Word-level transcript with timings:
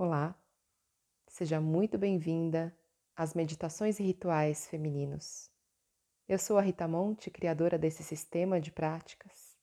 Olá, 0.00 0.32
seja 1.26 1.60
muito 1.60 1.98
bem-vinda 1.98 2.72
às 3.16 3.34
Meditações 3.34 3.98
e 3.98 4.04
Rituais 4.04 4.64
Femininos. 4.68 5.50
Eu 6.28 6.38
sou 6.38 6.56
a 6.56 6.60
Rita 6.60 6.86
Monte, 6.86 7.32
criadora 7.32 7.76
desse 7.76 8.04
sistema 8.04 8.60
de 8.60 8.70
práticas, 8.70 9.56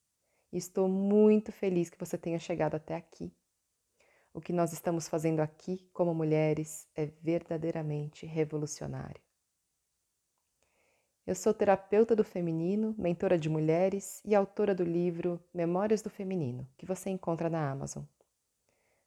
e 0.51 0.57
estou 0.57 0.89
muito 0.89 1.53
feliz 1.53 1.89
que 1.89 1.97
você 1.97 2.17
tenha 2.17 2.37
chegado 2.37 2.75
até 2.75 2.95
aqui. 2.95 3.33
O 4.33 4.41
que 4.41 4.51
nós 4.51 4.73
estamos 4.73 5.07
fazendo 5.07 5.39
aqui 5.39 5.89
como 5.93 6.13
mulheres 6.13 6.85
é 6.93 7.05
verdadeiramente 7.05 8.25
revolucionário. 8.25 9.21
Eu 11.25 11.33
sou 11.33 11.53
terapeuta 11.53 12.13
do 12.13 12.25
feminino, 12.25 12.93
mentora 12.97 13.39
de 13.39 13.47
mulheres 13.47 14.21
e 14.25 14.35
autora 14.35 14.75
do 14.75 14.83
livro 14.83 15.41
Memórias 15.53 16.01
do 16.01 16.09
Feminino, 16.09 16.67
que 16.75 16.85
você 16.85 17.09
encontra 17.09 17.49
na 17.49 17.71
Amazon. 17.71 18.03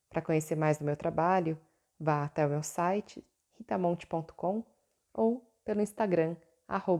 Para 0.08 0.22
conhecer 0.22 0.56
mais 0.56 0.78
do 0.78 0.84
meu 0.84 0.96
trabalho, 0.96 1.58
vá 1.98 2.24
até 2.24 2.46
o 2.46 2.50
meu 2.50 2.62
site 2.62 3.24
ritamonte.com 3.58 4.64
ou 5.12 5.44
pelo 5.64 5.80
Instagram 5.80 6.36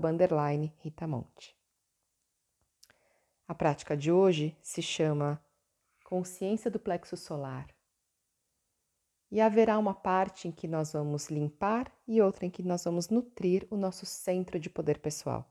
underline, 0.06 0.74
ritamonte. 0.78 1.56
A 3.46 3.54
prática 3.54 3.96
de 3.96 4.12
hoje 4.12 4.56
se 4.60 4.82
chama 4.82 5.42
Consciência 6.04 6.70
do 6.70 6.78
Plexo 6.78 7.16
Solar. 7.16 7.68
E 9.30 9.40
haverá 9.40 9.78
uma 9.78 9.94
parte 9.94 10.48
em 10.48 10.52
que 10.52 10.66
nós 10.66 10.92
vamos 10.92 11.28
limpar 11.28 11.92
e 12.06 12.20
outra 12.20 12.46
em 12.46 12.50
que 12.50 12.62
nós 12.62 12.84
vamos 12.84 13.08
nutrir 13.08 13.66
o 13.70 13.77
nosso 13.77 14.06
centro 14.06 14.58
de 14.58 14.70
poder 14.70 14.98
pessoal. 14.98 15.50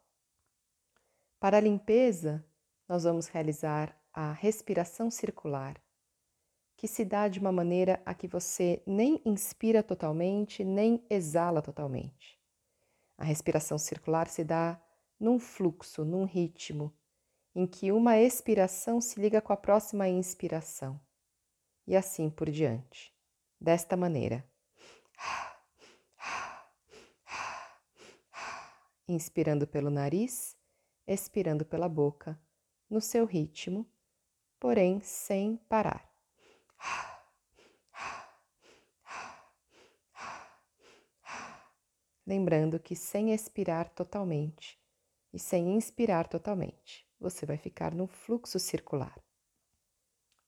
Para 1.40 1.58
a 1.58 1.62
limpeza, 1.62 2.44
nós 2.88 3.04
vamos 3.04 3.28
realizar 3.28 3.96
a 4.12 4.32
respiração 4.32 5.12
circular, 5.12 5.80
que 6.78 6.88
se 6.88 7.04
dá 7.04 7.28
de 7.28 7.40
uma 7.40 7.52
maneira 7.52 8.00
a 8.06 8.14
que 8.14 8.28
você 8.28 8.84
nem 8.86 9.20
inspira 9.26 9.82
totalmente, 9.82 10.64
nem 10.64 11.04
exala 11.10 11.60
totalmente. 11.60 12.40
A 13.18 13.26
respiração 13.26 13.80
circular 13.80 14.28
se 14.28 14.44
dá 14.44 14.80
num 15.20 15.40
fluxo, 15.40 16.06
num 16.06 16.24
ritmo, 16.24 16.96
em 17.56 17.66
que 17.66 17.92
uma 17.92 18.20
expiração 18.20 19.02
se 19.02 19.20
liga 19.20 19.42
com 19.42 19.52
a 19.52 19.58
próxima 19.58 20.08
inspiração, 20.08 21.02
e 21.88 21.96
assim 21.96 22.30
por 22.30 22.52
diante. 22.52 23.12
Desta 23.60 23.98
maneira. 23.98 24.48
Inspirando 29.08 29.66
pelo 29.66 29.90
nariz, 29.90 30.56
expirando 31.08 31.66
pela 31.66 31.90
boca, 31.90 32.40
no 32.88 33.02
seu 33.02 33.26
ritmo, 33.26 33.90
porém 34.60 35.00
sem 35.02 35.58
parar. 35.68 36.17
Lembrando 42.28 42.78
que 42.78 42.94
sem 42.94 43.32
expirar 43.32 43.88
totalmente 43.88 44.78
e 45.32 45.40
sem 45.40 45.78
inspirar 45.78 46.28
totalmente, 46.28 47.08
você 47.18 47.46
vai 47.46 47.56
ficar 47.56 47.96
no 47.96 48.06
fluxo 48.06 48.60
circular. 48.60 49.18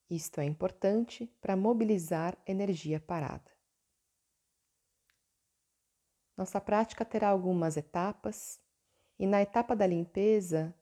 Isto 0.09 0.41
é 0.41 0.43
importante 0.43 1.27
para 1.39 1.55
mobilizar 1.55 2.37
energia 2.45 2.99
parada. 2.99 3.49
Nossa 6.35 6.59
prática 6.59 7.05
terá 7.05 7.29
algumas 7.29 7.77
etapas, 7.77 8.59
e 9.17 9.25
na 9.25 9.41
etapa 9.41 9.73
da 9.73 9.87
limpeza, 9.87 10.75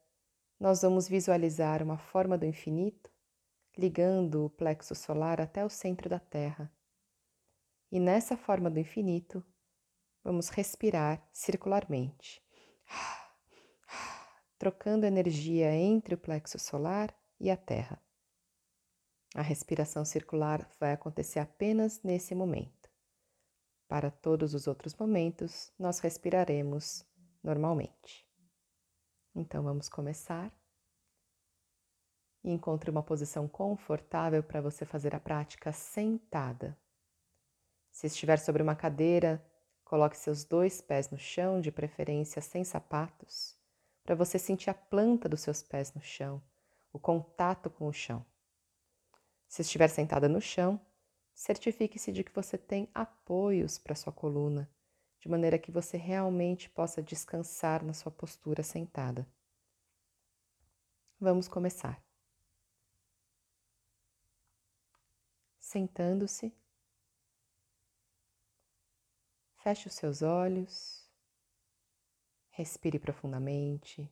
nós 0.60 0.82
vamos 0.82 1.08
visualizar 1.08 1.84
uma 1.84 2.00
forma 2.00 2.36
do 2.40 2.46
infinito 2.46 3.12
ligando 3.78 4.46
o 4.46 4.50
plexo 4.50 4.96
solar 4.96 5.40
até 5.40 5.64
o 5.64 5.70
centro 5.70 6.10
da 6.10 6.20
Terra. 6.20 6.72
E 7.92 8.00
nessa 8.00 8.36
forma 8.36 8.72
do 8.72 8.80
infinito, 8.80 9.46
vamos 10.28 10.50
respirar 10.50 11.26
circularmente, 11.32 12.44
trocando 14.60 15.06
energia 15.06 15.74
entre 15.74 16.16
o 16.16 16.18
plexo 16.18 16.60
solar 16.60 17.18
e 17.40 17.50
a 17.50 17.56
Terra. 17.56 17.98
A 19.34 19.42
respiração 19.42 20.04
circular 20.04 20.70
vai 20.78 20.92
acontecer 20.92 21.40
apenas 21.40 22.04
nesse 22.04 22.36
momento. 22.36 22.90
Para 23.88 24.12
todos 24.12 24.54
os 24.54 24.68
outros 24.68 24.94
momentos, 24.96 25.72
nós 25.80 26.00
respiraremos 26.00 27.06
normalmente. 27.42 28.28
Então 29.34 29.64
vamos 29.64 29.88
começar 29.88 30.54
encontre 32.44 32.90
uma 32.90 33.04
posição 33.04 33.48
confortável 33.48 34.44
para 34.44 34.62
você 34.62 34.86
fazer 34.86 35.14
a 35.16 35.20
prática 35.20 35.72
sentada. 35.72 36.78
Se 37.92 38.08
estiver 38.08 38.40
sobre 38.40 38.64
uma 38.64 38.76
cadeira, 38.76 39.44
coloque 39.88 40.18
seus 40.18 40.44
dois 40.44 40.82
pés 40.82 41.10
no 41.10 41.18
chão, 41.18 41.62
de 41.62 41.72
preferência 41.72 42.42
sem 42.42 42.64
sapatos, 42.64 43.58
para 44.04 44.16
você 44.16 44.38
sentir 44.38 44.70
a 44.70 44.74
planta 44.74 45.30
dos 45.30 45.40
seus 45.40 45.64
pés 45.64 45.94
no 45.94 46.02
chão, 46.02 46.44
o 46.92 47.00
contato 47.00 47.70
com 47.70 47.88
o 47.88 47.94
chão. 47.94 48.26
Se 49.48 49.62
estiver 49.62 49.88
sentada 49.88 50.28
no 50.28 50.42
chão, 50.42 50.80
certifique-se 51.34 52.12
de 52.12 52.24
que 52.24 52.34
você 52.34 52.58
tem 52.58 52.90
apoios 52.94 53.78
para 53.78 53.96
sua 53.96 54.12
coluna, 54.12 54.70
de 55.22 55.30
maneira 55.30 55.58
que 55.58 55.72
você 55.72 55.96
realmente 55.96 56.70
possa 56.70 57.02
descansar 57.02 57.82
na 57.82 57.94
sua 57.94 58.12
postura 58.12 58.64
sentada. 58.64 59.26
Vamos 61.18 61.48
começar. 61.48 62.06
sentando-se. 65.68 66.54
Feche 69.68 69.90
os 69.90 69.96
seus 69.96 70.22
olhos, 70.22 71.06
respire 72.52 72.98
profundamente. 72.98 74.10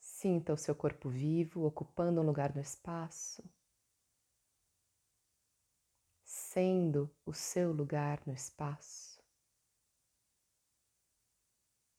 Sinta 0.00 0.52
o 0.52 0.56
seu 0.56 0.74
corpo 0.74 1.08
vivo 1.08 1.64
ocupando 1.64 2.20
um 2.20 2.24
lugar 2.24 2.52
no 2.52 2.60
espaço, 2.60 3.48
sendo 6.24 7.08
o 7.24 7.32
seu 7.32 7.72
lugar 7.72 8.20
no 8.26 8.32
espaço, 8.32 9.22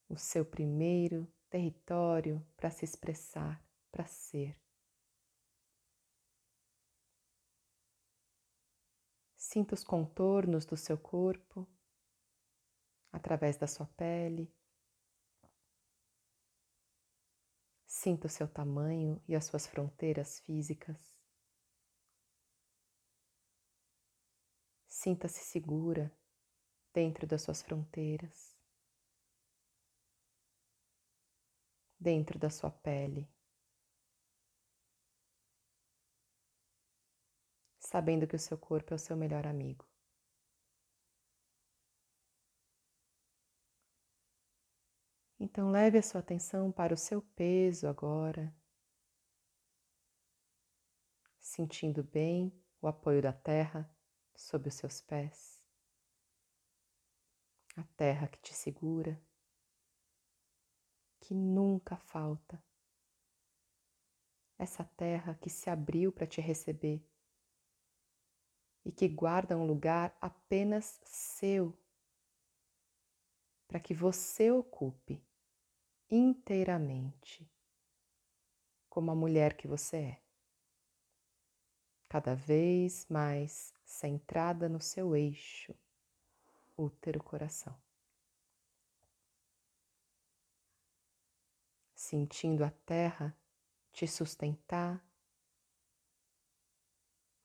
o 0.09 0.17
seu 0.17 0.43
primeiro 0.43 1.25
território 1.49 2.45
para 2.57 2.69
se 2.69 2.83
expressar, 2.83 3.65
para 3.89 4.05
ser. 4.05 4.59
Sinta 9.51 9.73
os 9.73 9.83
contornos 9.83 10.63
do 10.63 10.77
seu 10.77 10.95
corpo 10.95 11.67
através 13.11 13.57
da 13.57 13.65
sua 13.65 13.87
pele. 13.87 14.53
Sinta 17.87 18.27
o 18.27 18.29
seu 18.29 18.47
tamanho 18.47 19.19
e 19.27 19.35
as 19.35 19.45
suas 19.45 19.65
fronteiras 19.65 20.39
físicas. 20.41 21.17
Sinta-se 24.87 25.43
segura 25.43 26.15
dentro 26.93 27.25
das 27.25 27.41
suas 27.41 27.63
fronteiras. 27.63 28.55
dentro 31.99 32.39
da 32.39 32.49
sua 32.49 32.71
pele. 32.71 33.29
Sabendo 37.91 38.27
que 38.27 38.35
o 38.35 38.39
seu 38.39 38.55
corpo 38.55 38.93
é 38.93 38.95
o 38.95 38.99
seu 38.99 39.17
melhor 39.17 39.47
amigo. 39.47 39.83
Então, 45.39 45.71
leve 45.71 45.97
a 45.97 46.03
sua 46.03 46.19
atenção 46.19 46.71
para 46.71 46.93
o 46.93 46.97
seu 46.97 47.19
peso 47.19 47.87
agora, 47.87 48.55
sentindo 51.39 52.03
bem 52.03 52.53
o 52.79 52.87
apoio 52.87 53.23
da 53.23 53.33
terra 53.33 53.89
sob 54.35 54.67
os 54.67 54.75
seus 54.75 55.01
pés, 55.01 55.59
a 57.75 57.83
terra 57.97 58.27
que 58.27 58.39
te 58.39 58.53
segura 58.53 59.19
que 61.21 61.33
nunca 61.33 61.97
falta. 61.97 62.63
Essa 64.59 64.83
terra 64.83 65.33
que 65.41 65.49
se 65.49 65.71
abriu 65.71 66.11
para 66.11 66.27
te 66.27 66.39
receber 66.39 67.08
e 68.85 68.91
que 68.91 69.07
guarda 69.07 69.57
um 69.57 69.65
lugar 69.65 70.15
apenas 70.19 70.99
seu, 71.03 71.77
para 73.67 73.79
que 73.79 73.93
você 73.93 74.51
ocupe 74.51 75.23
inteiramente, 76.09 77.49
como 78.89 79.11
a 79.11 79.15
mulher 79.15 79.55
que 79.55 79.67
você 79.67 79.97
é, 79.97 80.21
cada 82.07 82.33
vez 82.33 83.05
mais 83.07 83.73
centrada 83.85 84.67
no 84.67 84.81
seu 84.81 85.15
eixo, 85.15 85.75
útero-coração. 86.75 87.77
sentindo 92.09 92.63
a 92.63 92.71
terra 92.71 93.37
te 93.91 94.07
sustentar, 94.07 95.03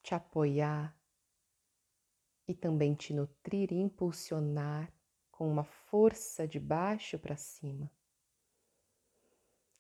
te 0.03 0.15
apoiar 0.15 0.97
e 2.47 2.55
também 2.55 2.95
te 2.95 3.13
nutrir 3.13 3.73
e 3.73 3.77
impulsionar 3.77 4.93
com 5.31 5.49
uma 5.51 5.65
força 5.65 6.47
de 6.47 6.61
baixo 6.61 7.19
para 7.19 7.37
cima. 7.37 7.91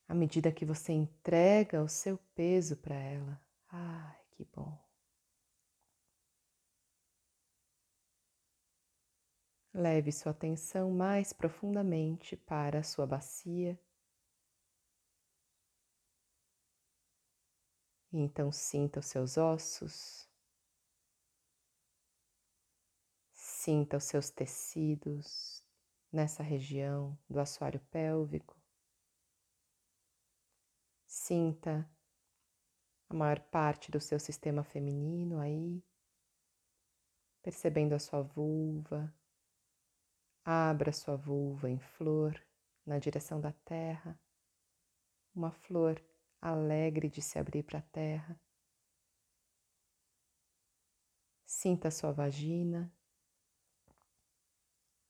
À 0.09 0.15
medida 0.15 0.53
que 0.53 0.65
você 0.65 0.93
entrega 0.93 1.83
o 1.83 1.89
seu 1.89 2.19
peso 2.35 2.77
para 2.77 2.95
ela, 2.95 3.41
ai 3.69 4.19
que 4.33 4.45
bom. 4.45 4.79
Leve 9.73 10.13
sua 10.13 10.31
atenção 10.31 10.93
mais 10.93 11.33
profundamente 11.33 12.37
para 12.37 12.79
a 12.79 12.83
sua 12.85 13.07
bacia. 13.07 13.79
E 18.13 18.19
então 18.19 18.53
sinta 18.53 19.01
os 19.01 19.07
seus 19.07 19.37
ossos, 19.37 20.24
sinta 23.65 23.97
os 23.97 24.05
seus 24.05 24.29
tecidos 24.29 25.65
nessa 26.13 26.43
região 26.43 27.19
do 27.27 27.41
assoalho 27.41 27.81
pélvico. 27.91 28.55
Sinta 31.07 31.91
a 33.09 33.15
maior 33.15 33.41
parte 33.41 33.91
do 33.91 33.99
seu 33.99 34.21
sistema 34.21 34.63
feminino 34.63 35.41
aí, 35.41 35.83
percebendo 37.43 37.95
a 37.95 37.99
sua 37.99 38.21
vulva, 38.21 39.11
Abra 40.45 40.93
sua 40.93 41.17
vulva 41.17 41.71
em 41.71 41.79
flor 41.79 42.39
na 42.85 42.99
direção 42.99 43.41
da 43.41 43.53
terra, 43.65 44.21
uma 45.35 45.51
flor 45.51 45.99
alegre 46.39 47.09
de 47.09 47.23
se 47.23 47.39
abrir 47.39 47.63
para 47.63 47.79
a 47.79 47.83
terra. 47.83 48.39
Sinta 51.47 51.91
sua 51.91 52.13
vagina, 52.13 52.93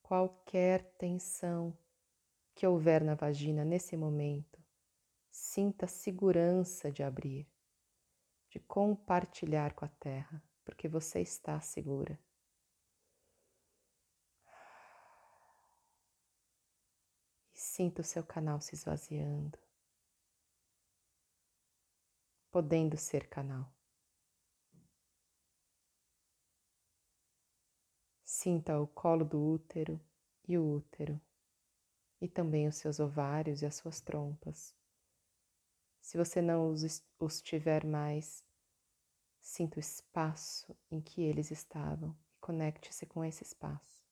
qualquer 0.05 0.85
tensão 0.99 1.77
que 2.55 2.67
houver 2.67 3.03
na 3.03 3.15
vagina 3.15 3.65
nesse 3.65 3.97
momento, 3.97 4.63
sinta 5.31 5.87
segurança 5.87 6.93
de 6.93 7.03
abrir, 7.03 7.49
de 8.51 8.61
compartilhar 8.61 9.73
com 9.73 9.87
a 9.87 9.89
terra, 9.89 10.43
porque 10.63 10.87
você 10.89 11.21
está 11.21 11.59
segura. 11.59 12.21
Sinta 17.55 18.03
o 18.03 18.05
seu 18.05 18.23
canal 18.23 18.61
se 18.61 18.75
esvaziando, 18.75 19.59
podendo 22.51 22.99
ser 22.99 23.27
canal. 23.27 23.73
Sinta 28.45 28.79
o 28.79 28.87
colo 28.87 29.25
do 29.25 29.43
útero 29.43 29.99
e 30.47 30.59
o 30.59 30.75
útero, 30.77 31.19
e 32.21 32.29
também 32.29 32.69
os 32.69 32.77
seus 32.77 33.01
ovários 33.01 33.63
e 33.63 33.65
as 33.65 33.75
suas 33.77 34.03
trompas. 34.03 34.75
Se 35.99 36.19
você 36.19 36.43
não 36.43 36.69
os, 36.69 37.03
os 37.19 37.41
tiver 37.41 37.87
mais, 37.87 38.45
sinta 39.41 39.79
o 39.79 39.81
espaço 39.81 40.77
em 40.91 41.01
que 41.01 41.23
eles 41.23 41.51
estavam 41.51 42.15
e 42.37 42.39
conecte-se 42.39 43.07
com 43.07 43.25
esse 43.25 43.43
espaço. 43.43 44.05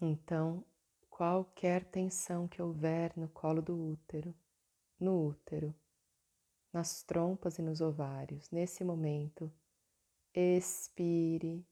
Então, 0.00 0.64
qualquer 1.10 1.84
tensão 1.84 2.46
que 2.46 2.62
houver 2.62 3.12
no 3.16 3.28
colo 3.30 3.60
do 3.60 3.76
útero, 3.76 4.32
no 5.00 5.26
útero, 5.26 5.74
nas 6.72 7.02
trompas 7.02 7.58
e 7.58 7.62
nos 7.62 7.80
ovários, 7.80 8.48
nesse 8.52 8.84
momento, 8.84 9.52
expire. 10.36 11.66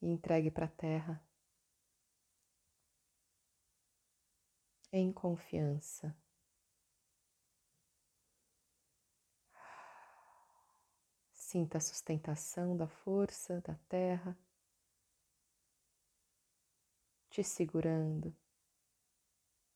E 0.00 0.06
entregue 0.06 0.50
para 0.50 0.66
a 0.66 0.68
terra. 0.68 1.22
Em 4.92 5.12
confiança. 5.12 6.16
Sinta 11.32 11.78
a 11.78 11.80
sustentação 11.80 12.76
da 12.76 12.86
força 12.86 13.60
da 13.60 13.74
terra. 13.88 14.38
Te 17.28 17.42
segurando 17.42 18.34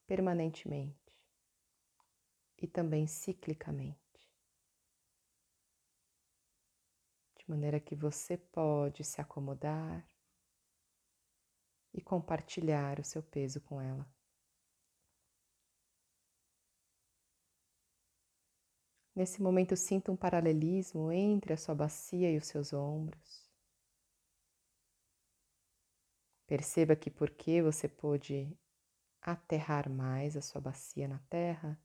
permanentemente 0.07 1.01
e 2.61 2.67
também 2.67 3.07
ciclicamente, 3.07 4.29
de 7.37 7.40
maneira 7.51 7.81
que 7.81 7.97
você 7.97 8.37
pode 8.37 9.03
se 9.03 9.21
acomodar 9.21 10.07
e 11.93 12.01
compartilhar 12.01 13.01
o 13.01 13.05
seu 13.05 13.23
peso 13.23 13.61
com 13.61 13.81
ela. 13.81 14.09
Nesse 19.15 19.43
momento, 19.43 19.77
sinta 19.77 20.13
um 20.13 20.17
paralelismo 20.17 21.11
entre 21.11 21.53
a 21.53 21.57
sua 21.57 21.75
bacia 21.75 22.31
e 22.31 22.39
os 22.39 22.47
seus 22.47 22.73
ombros. 22.73 23.51
Perceba 26.47 26.95
que 26.95 27.11
porque 27.11 27.61
você 27.61 27.89
pôde 27.89 28.57
aterrar 29.21 29.91
mais 29.91 30.37
a 30.37 30.41
sua 30.41 30.61
bacia 30.61 31.09
na 31.09 31.19
terra, 31.29 31.79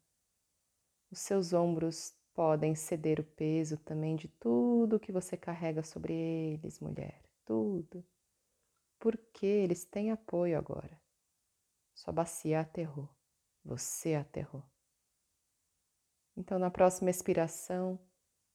os 1.12 1.20
seus 1.20 1.54
ombros 1.54 2.15
podem 2.36 2.76
ceder 2.76 3.20
o 3.20 3.24
peso 3.24 3.78
também 3.78 4.16
de 4.16 4.28
tudo 4.28 5.00
que 5.00 5.12
você 5.12 5.36
carrega 5.36 5.82
sobre 5.82 6.14
eles, 6.14 6.80
mulher, 6.80 7.24
tudo. 7.46 8.06
Porque 9.00 9.46
eles 9.46 9.86
têm 9.86 10.12
apoio 10.12 10.58
agora. 10.58 11.02
Sua 11.94 12.14
bacia 12.14 12.60
aterrou, 12.60 13.10
você 13.64 14.16
aterrou. 14.16 14.64
Então, 16.38 16.60
na 16.60 16.70
próxima 16.70 17.10
expiração, 17.10 17.98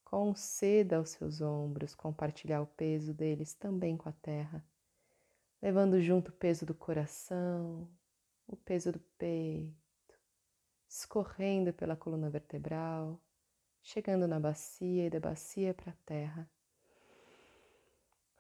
conceda 0.05 0.99
aos 0.99 1.11
seus 1.11 1.41
ombros 1.41 1.95
compartilhar 1.95 2.61
o 2.61 2.67
peso 2.67 3.15
deles 3.15 3.55
também 3.55 3.97
com 3.97 4.09
a 4.09 4.13
terra 4.13 4.65
levando 5.61 6.01
junto 6.01 6.31
o 6.31 6.35
peso 6.35 6.65
do 6.65 6.75
coração, 6.75 7.89
o 8.47 8.57
peso 8.57 8.93
do 8.93 9.01
peito, 9.19 10.19
escorrendo 10.89 11.73
pela 11.73 11.97
coluna 11.97 12.31
vertebral, 12.31 13.21
chegando 13.83 14.27
na 14.27 14.39
bacia 14.39 15.07
e 15.07 15.11
da 15.11 15.21
bacia 15.21 15.75
para 15.75 15.91
a 15.93 15.97
terra. 16.05 16.51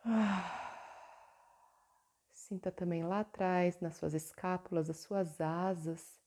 Ah. 0.05 0.67
Sinta 2.33 2.73
também 2.73 3.05
lá 3.05 3.21
atrás, 3.21 3.81
nas 3.81 3.97
suas 3.97 4.15
escápulas, 4.15 4.91
as 4.91 4.99
suas 4.99 5.41
asas, 5.41 6.21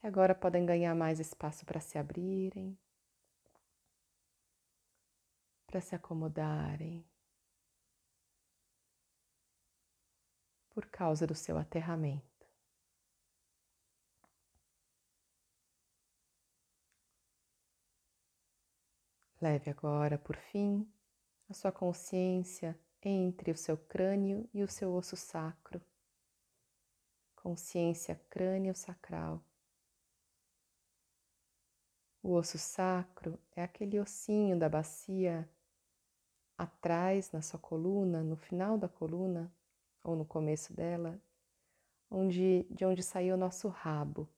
que 0.00 0.06
agora 0.06 0.34
podem 0.34 0.66
ganhar 0.66 0.94
mais 0.94 1.20
espaço 1.20 1.64
para 1.64 1.80
se 1.80 1.96
abrirem, 1.96 2.76
para 5.66 5.80
se 5.80 5.94
acomodarem. 5.94 7.04
por 10.78 10.86
causa 10.86 11.26
do 11.26 11.34
seu 11.34 11.58
aterramento. 11.58 12.37
Leve 19.40 19.70
agora, 19.70 20.18
por 20.18 20.36
fim, 20.36 20.86
a 21.48 21.54
sua 21.54 21.70
consciência 21.70 22.78
entre 23.00 23.50
o 23.50 23.56
seu 23.56 23.76
crânio 23.76 24.48
e 24.52 24.62
o 24.62 24.68
seu 24.68 24.92
osso 24.92 25.16
sacro. 25.16 25.80
Consciência 27.36 28.20
crânio-sacral. 28.28 29.42
O 32.20 32.32
osso 32.32 32.58
sacro 32.58 33.38
é 33.54 33.62
aquele 33.62 34.00
ossinho 34.00 34.58
da 34.58 34.68
bacia 34.68 35.48
atrás 36.58 37.30
na 37.30 37.40
sua 37.40 37.60
coluna, 37.60 38.24
no 38.24 38.36
final 38.36 38.76
da 38.76 38.88
coluna, 38.88 39.52
ou 40.02 40.16
no 40.16 40.24
começo 40.24 40.72
dela, 40.74 41.22
onde, 42.10 42.64
de 42.70 42.84
onde 42.84 43.04
saiu 43.04 43.36
o 43.36 43.38
nosso 43.38 43.68
rabo 43.68 44.28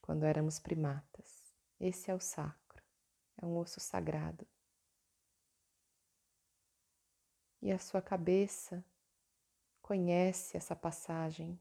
quando 0.00 0.24
éramos 0.24 0.58
primatas. 0.58 1.54
Esse 1.78 2.10
é 2.10 2.14
o 2.14 2.20
sacro, 2.20 2.65
é 3.40 3.46
um 3.46 3.56
osso 3.58 3.80
sagrado. 3.80 4.46
E 7.60 7.72
a 7.72 7.78
sua 7.78 8.02
cabeça 8.02 8.84
conhece 9.82 10.56
essa 10.56 10.76
passagem 10.76 11.60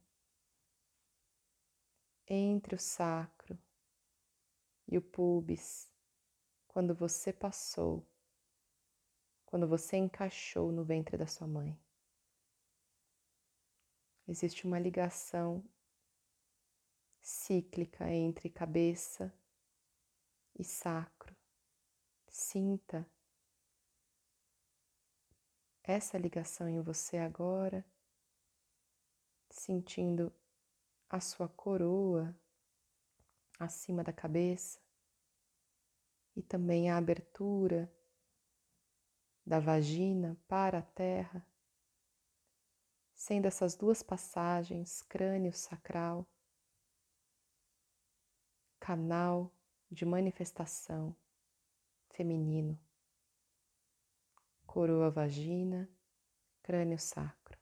entre 2.27 2.75
o 2.75 2.79
sacro 2.79 3.57
e 4.87 4.97
o 4.97 5.01
pubis, 5.01 5.89
quando 6.67 6.93
você 6.93 7.31
passou, 7.31 8.05
quando 9.45 9.67
você 9.67 9.97
encaixou 9.97 10.71
no 10.71 10.83
ventre 10.83 11.17
da 11.17 11.27
sua 11.27 11.47
mãe 11.47 11.79
existe 14.27 14.65
uma 14.65 14.79
ligação 14.79 15.63
cíclica 17.21 18.09
entre 18.09 18.49
cabeça 18.49 19.33
e 20.57 20.63
sacro. 20.63 21.35
Sinta 22.37 23.09
essa 25.81 26.17
ligação 26.17 26.67
em 26.67 26.81
você 26.81 27.17
agora, 27.17 27.85
sentindo 29.49 30.35
a 31.09 31.21
sua 31.21 31.47
coroa 31.47 32.37
acima 33.57 34.03
da 34.03 34.11
cabeça 34.11 34.81
e 36.35 36.43
também 36.43 36.89
a 36.89 36.97
abertura 36.97 37.89
da 39.45 39.61
vagina 39.61 40.37
para 40.45 40.79
a 40.79 40.81
terra, 40.81 41.47
sendo 43.13 43.45
essas 43.45 43.77
duas 43.77 44.03
passagens, 44.03 45.01
crânio 45.03 45.53
sacral, 45.53 46.27
canal 48.77 49.49
de 49.89 50.03
manifestação 50.03 51.15
feminino, 52.15 52.79
coroa 54.65 55.09
vagina, 55.11 55.89
crânio 56.63 56.97
sacro. 56.97 57.59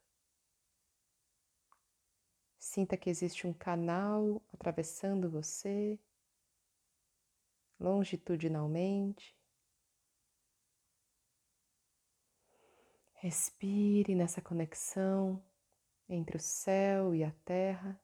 Sinta 2.59 2.95
que 2.95 3.09
existe 3.09 3.47
um 3.47 3.53
canal 3.53 4.41
atravessando 4.53 5.29
você 5.29 5.99
longitudinalmente. 7.79 9.35
Respire 13.13 14.15
nessa 14.15 14.41
conexão 14.41 15.43
entre 16.07 16.37
o 16.37 16.39
céu 16.39 17.15
e 17.15 17.23
a 17.23 17.31
terra. 17.45 18.02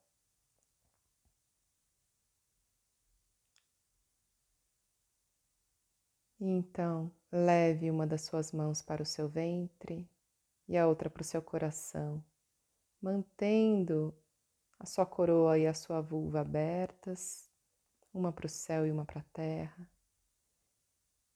E 6.39 6.46
então, 6.46 7.12
leve 7.29 7.91
uma 7.91 8.08
das 8.08 8.22
suas 8.22 8.53
mãos 8.53 8.81
para 8.81 9.03
o 9.03 9.05
seu 9.05 9.27
ventre 9.27 10.10
e 10.69 10.77
a 10.77 10.88
outra 10.88 11.10
para 11.10 11.22
o 11.22 11.25
seu 11.25 11.41
coração, 11.41 12.24
mantendo 13.01 14.15
a 14.79 14.86
sua 14.86 15.05
coroa 15.05 15.58
e 15.58 15.67
a 15.67 15.74
sua 15.74 16.00
vulva 16.00 16.39
abertas, 16.39 17.50
uma 18.13 18.31
para 18.31 18.46
o 18.46 18.50
céu 18.50 18.88
e 18.88 18.91
uma 18.91 19.03
para 19.03 19.19
a 19.19 19.25
terra. 19.34 19.89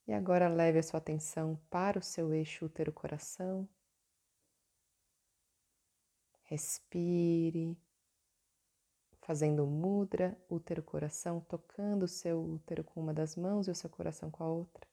E 0.07 0.13
agora 0.13 0.47
leve 0.47 0.79
a 0.79 0.83
sua 0.83 0.99
atenção 0.99 1.59
para 1.69 1.99
o 1.99 2.01
seu 2.01 2.33
eixo 2.33 2.65
útero-coração. 2.65 3.67
Respire, 6.43 7.77
fazendo 9.21 9.65
mudra, 9.65 10.37
útero-coração, 10.49 11.41
tocando 11.41 12.03
o 12.03 12.07
seu 12.07 12.41
útero 12.41 12.83
com 12.83 13.01
uma 13.01 13.13
das 13.13 13.35
mãos 13.35 13.67
e 13.67 13.71
o 13.71 13.75
seu 13.75 13.89
coração 13.89 14.31
com 14.31 14.43
a 14.43 14.47
outra. 14.47 14.92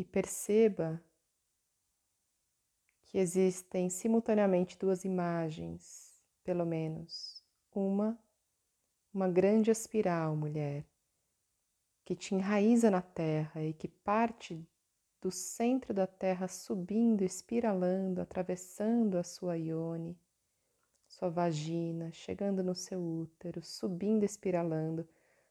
E 0.00 0.04
perceba 0.04 0.98
que 3.02 3.18
existem 3.18 3.90
simultaneamente 3.90 4.78
duas 4.78 5.04
imagens, 5.04 6.18
pelo 6.42 6.64
menos. 6.64 7.44
Uma, 7.70 8.18
uma 9.12 9.28
grande 9.28 9.70
espiral, 9.70 10.34
mulher, 10.34 10.86
que 12.02 12.16
te 12.16 12.34
enraiza 12.34 12.90
na 12.90 13.02
terra 13.02 13.62
e 13.62 13.74
que 13.74 13.88
parte 13.88 14.66
do 15.20 15.30
centro 15.30 15.92
da 15.92 16.06
terra 16.06 16.48
subindo, 16.48 17.20
espiralando, 17.20 18.22
atravessando 18.22 19.18
a 19.18 19.22
sua 19.22 19.58
ione, 19.58 20.18
sua 21.06 21.28
vagina, 21.28 22.10
chegando 22.10 22.64
no 22.64 22.74
seu 22.74 23.02
útero, 23.02 23.62
subindo, 23.62 24.24
espiralando, 24.24 25.06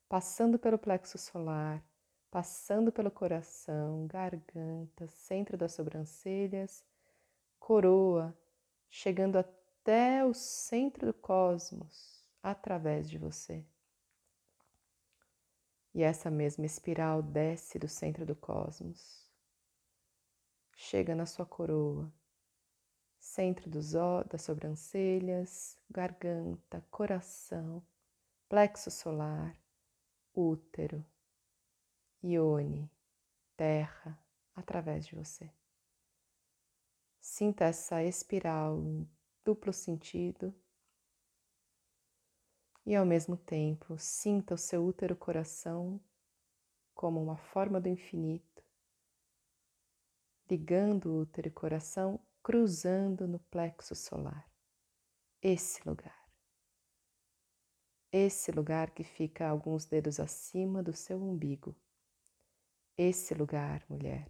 passando 0.07 0.57
pelo 0.57 0.79
plexo 0.79 1.19
solar, 1.19 1.83
passando 2.31 2.91
pelo 2.91 3.11
coração, 3.11 4.05
garganta, 4.07 5.07
centro 5.07 5.57
das 5.57 5.73
sobrancelhas 5.73 6.83
coroa, 7.59 8.35
chegando 8.89 9.37
até 9.37 10.25
o 10.25 10.33
centro 10.33 11.05
do 11.05 11.13
cosmos 11.13 12.25
através 12.41 13.07
de 13.07 13.17
você. 13.19 13.63
E 15.93 16.01
essa 16.01 16.31
mesma 16.31 16.65
espiral 16.65 17.21
desce 17.21 17.77
do 17.77 17.87
centro 17.87 18.25
do 18.25 18.35
cosmos, 18.35 19.29
chega 20.75 21.13
na 21.13 21.27
sua 21.27 21.45
coroa, 21.45 22.11
centro 23.19 23.69
dos 23.69 23.91
das 24.27 24.41
sobrancelhas, 24.41 25.77
garganta, 25.89 26.83
coração, 26.89 27.85
plexo 28.47 28.89
solar, 28.89 29.55
útero, 30.33 31.05
ione, 32.23 32.91
terra, 33.55 34.21
através 34.55 35.05
de 35.05 35.15
você. 35.15 35.51
Sinta 37.19 37.65
essa 37.65 38.03
espiral 38.03 38.81
em 38.81 39.09
duplo 39.43 39.73
sentido 39.73 40.53
e 42.85 42.95
ao 42.95 43.05
mesmo 43.05 43.37
tempo 43.37 43.97
sinta 43.97 44.55
o 44.55 44.57
seu 44.57 44.85
útero 44.85 45.15
coração 45.15 46.01
como 46.95 47.21
uma 47.21 47.37
forma 47.37 47.79
do 47.79 47.87
infinito, 47.87 48.63
ligando 50.49 51.05
o 51.11 51.21
útero 51.21 51.47
e 51.47 51.51
coração, 51.51 52.19
cruzando 52.43 53.27
no 53.27 53.39
plexo 53.39 53.95
solar. 53.95 54.49
Esse 55.41 55.87
lugar. 55.87 56.19
Esse 58.11 58.51
lugar 58.51 58.91
que 58.91 59.03
fica 59.03 59.47
alguns 59.47 59.85
dedos 59.85 60.19
acima 60.19 60.81
do 60.81 60.93
seu 60.93 61.21
umbigo. 61.21 61.75
Esse 63.01 63.33
lugar, 63.33 63.81
mulher, 63.87 64.27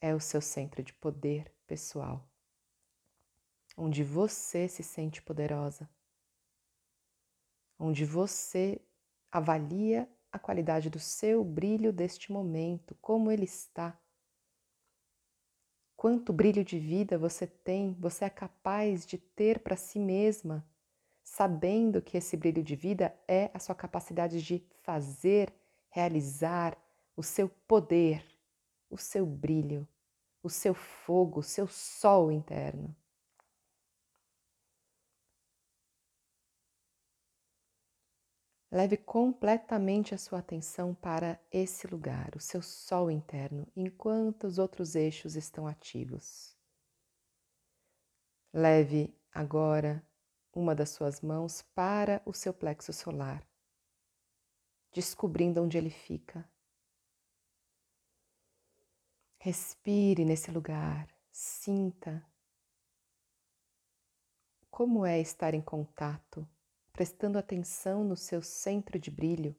é 0.00 0.14
o 0.14 0.18
seu 0.18 0.40
centro 0.40 0.82
de 0.82 0.90
poder 0.94 1.52
pessoal, 1.66 2.26
onde 3.76 4.02
você 4.02 4.66
se 4.66 4.82
sente 4.82 5.20
poderosa, 5.20 5.86
onde 7.78 8.06
você 8.06 8.80
avalia 9.30 10.08
a 10.32 10.38
qualidade 10.38 10.88
do 10.88 10.98
seu 10.98 11.44
brilho 11.44 11.92
deste 11.92 12.32
momento, 12.32 12.96
como 13.02 13.30
ele 13.30 13.44
está. 13.44 14.00
Quanto 15.94 16.32
brilho 16.32 16.64
de 16.64 16.78
vida 16.78 17.18
você 17.18 17.46
tem, 17.46 17.92
você 18.00 18.24
é 18.24 18.30
capaz 18.30 19.04
de 19.04 19.18
ter 19.18 19.58
para 19.58 19.76
si 19.76 19.98
mesma, 19.98 20.66
sabendo 21.22 22.00
que 22.00 22.16
esse 22.16 22.34
brilho 22.34 22.62
de 22.62 22.74
vida 22.74 23.14
é 23.28 23.50
a 23.52 23.58
sua 23.58 23.74
capacidade 23.74 24.40
de 24.40 24.66
fazer, 24.82 25.52
realizar 25.90 26.81
o 27.16 27.22
seu 27.22 27.48
poder, 27.48 28.24
o 28.90 28.96
seu 28.96 29.26
brilho 29.26 29.86
o 30.42 30.50
seu 30.50 30.74
fogo, 30.74 31.40
o 31.40 31.42
seu 31.42 31.68
sol 31.68 32.32
interno. 32.32 32.94
Leve 38.70 38.96
completamente 38.96 40.14
a 40.14 40.18
sua 40.18 40.38
atenção 40.38 40.94
para 40.94 41.38
esse 41.50 41.86
lugar, 41.86 42.34
o 42.34 42.40
seu 42.40 42.62
sol 42.62 43.10
interno, 43.10 43.70
enquanto 43.76 44.44
os 44.44 44.58
outros 44.58 44.94
eixos 44.94 45.36
estão 45.36 45.66
ativos. 45.66 46.56
Leve 48.52 49.14
agora 49.30 50.04
uma 50.54 50.74
das 50.74 50.90
suas 50.90 51.20
mãos 51.20 51.62
para 51.74 52.22
o 52.24 52.32
seu 52.32 52.52
plexo 52.52 52.92
solar, 52.94 53.46
descobrindo 54.90 55.62
onde 55.62 55.76
ele 55.76 55.90
fica. 55.90 56.50
Respire 59.44 60.24
nesse 60.24 60.52
lugar, 60.52 61.08
sinta 61.32 62.24
como 64.70 65.04
é 65.04 65.20
estar 65.20 65.52
em 65.52 65.60
contato, 65.60 66.48
prestando 66.92 67.36
atenção 67.36 68.04
no 68.04 68.16
seu 68.16 68.40
centro 68.40 69.00
de 69.00 69.10
brilho, 69.10 69.56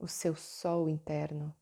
o 0.00 0.08
seu 0.08 0.34
sol 0.34 0.88
interno, 0.88 1.54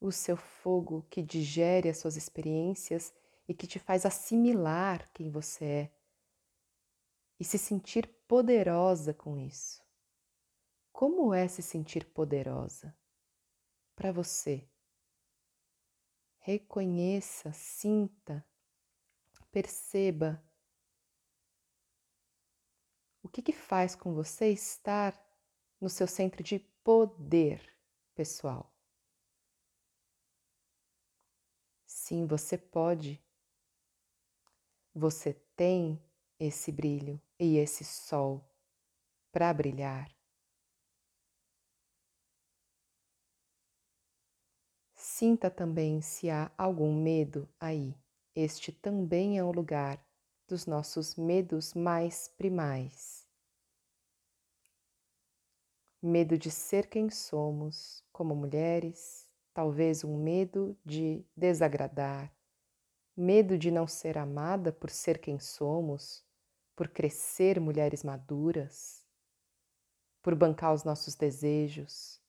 o 0.00 0.10
seu 0.10 0.38
fogo 0.38 1.06
que 1.10 1.20
digere 1.20 1.90
as 1.90 1.98
suas 1.98 2.16
experiências 2.16 3.12
e 3.46 3.52
que 3.52 3.66
te 3.66 3.78
faz 3.78 4.06
assimilar 4.06 5.10
quem 5.12 5.30
você 5.30 5.64
é 5.66 5.92
e 7.38 7.44
se 7.44 7.58
sentir 7.58 8.08
poderosa 8.26 9.12
com 9.12 9.36
isso. 9.36 9.83
Como 10.94 11.34
é 11.34 11.48
se 11.48 11.60
sentir 11.60 12.04
poderosa? 12.04 12.96
Para 13.96 14.12
você. 14.12 14.64
Reconheça, 16.38 17.52
sinta, 17.52 18.46
perceba 19.50 20.40
o 23.24 23.28
que, 23.28 23.42
que 23.42 23.52
faz 23.52 23.96
com 23.96 24.14
você 24.14 24.52
estar 24.52 25.20
no 25.80 25.90
seu 25.90 26.06
centro 26.06 26.44
de 26.44 26.60
poder 26.84 27.76
pessoal. 28.14 28.72
Sim, 31.84 32.24
você 32.24 32.56
pode 32.56 33.20
você 34.94 35.34
tem 35.56 36.00
esse 36.38 36.70
brilho 36.70 37.20
e 37.36 37.56
esse 37.56 37.84
sol 37.84 38.48
para 39.32 39.52
brilhar. 39.52 40.13
Sinta 45.24 45.50
também 45.50 46.02
se 46.02 46.28
há 46.28 46.52
algum 46.54 46.94
medo 46.94 47.48
aí. 47.58 47.96
Este 48.36 48.70
também 48.70 49.38
é 49.38 49.42
um 49.42 49.52
lugar 49.52 49.98
dos 50.46 50.66
nossos 50.66 51.16
medos 51.16 51.72
mais 51.72 52.28
primais. 52.28 53.26
Medo 56.02 56.36
de 56.36 56.50
ser 56.50 56.88
quem 56.90 57.08
somos 57.08 58.04
como 58.12 58.36
mulheres, 58.36 59.26
talvez 59.54 60.04
um 60.04 60.14
medo 60.14 60.76
de 60.84 61.24
desagradar, 61.34 62.30
medo 63.16 63.56
de 63.56 63.70
não 63.70 63.86
ser 63.86 64.18
amada 64.18 64.74
por 64.74 64.90
ser 64.90 65.16
quem 65.16 65.38
somos, 65.38 66.22
por 66.76 66.86
crescer 66.88 67.58
mulheres 67.58 68.04
maduras, 68.04 69.02
por 70.20 70.34
bancar 70.34 70.74
os 70.74 70.84
nossos 70.84 71.14
desejos. 71.14 72.20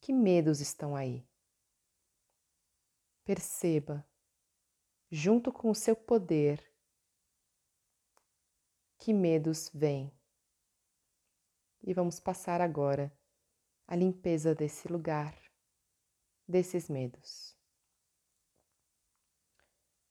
Que 0.00 0.14
medos 0.14 0.62
estão 0.62 0.96
aí? 0.96 1.27
Perceba, 3.28 4.08
junto 5.10 5.52
com 5.52 5.68
o 5.68 5.74
seu 5.74 5.94
poder, 5.94 6.64
que 8.96 9.12
medos 9.12 9.70
vêm. 9.74 10.10
E 11.82 11.92
vamos 11.92 12.18
passar 12.18 12.62
agora 12.62 13.12
a 13.86 13.94
limpeza 13.94 14.54
desse 14.54 14.88
lugar, 14.88 15.38
desses 16.48 16.88
medos 16.88 17.54